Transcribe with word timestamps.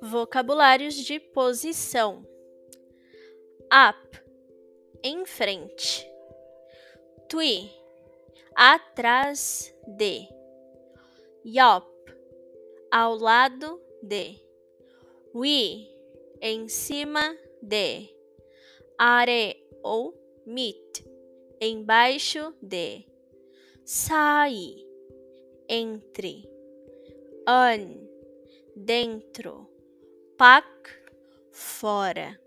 Vocabulários 0.00 0.94
de 0.94 1.20
posição: 1.20 2.26
up, 3.64 4.22
em 5.04 5.24
frente, 5.26 6.10
twi, 7.28 7.70
atrás 8.54 9.74
de, 9.86 10.26
yop, 11.44 11.86
ao 12.90 13.16
lado 13.16 13.80
de, 14.02 14.40
we, 15.34 15.88
em 16.40 16.68
cima 16.68 17.36
de, 17.62 18.08
are 18.98 19.56
ou 19.82 20.14
mit, 20.46 21.04
embaixo 21.60 22.54
de, 22.62 23.06
sai, 23.92 24.86
entre, 25.66 26.48
an, 27.44 28.06
dentro 28.72 29.66
pak, 30.36 31.02
fora. 31.50 32.38